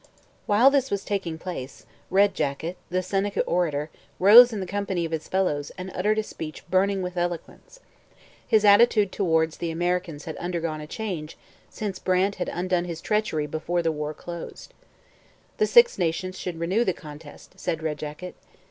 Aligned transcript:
While 0.47 0.71
this 0.71 0.89
was 0.89 1.03
taking 1.05 1.37
place, 1.37 1.85
Red 2.09 2.33
Jacket, 2.33 2.75
the 2.89 3.03
Seneca 3.03 3.41
orator, 3.43 3.91
rose 4.17 4.51
in 4.51 4.59
the 4.59 4.65
company 4.65 5.05
of 5.05 5.11
his 5.11 5.27
fellows 5.27 5.69
and 5.77 5.91
uttered 5.93 6.17
a 6.17 6.23
speech 6.23 6.67
burning 6.71 7.03
with 7.03 7.17
eloquence. 7.17 7.79
His 8.47 8.65
attitude 8.65 9.11
towards 9.11 9.57
the 9.57 9.69
Americans 9.69 10.25
had 10.25 10.37
undergone 10.37 10.81
a 10.81 10.87
change 10.87 11.37
since 11.69 11.99
Brant 11.99 12.37
had 12.37 12.49
undone 12.49 12.85
his 12.85 12.99
treachery 12.99 13.45
before 13.45 13.83
the 13.83 13.91
war 13.91 14.13
had 14.13 14.17
closed. 14.17 14.73
The 15.57 15.67
Six 15.67 15.99
Nations 15.99 16.35
should 16.39 16.59
renew 16.59 16.83
the 16.83 16.93
contest, 16.93 17.59
said 17.59 17.83
Red 17.83 17.99
Jacket. 17.99 18.33